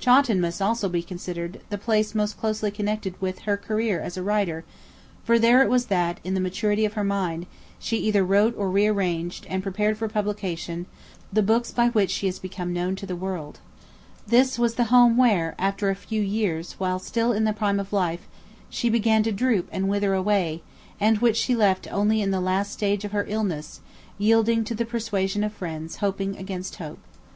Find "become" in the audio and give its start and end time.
12.40-12.72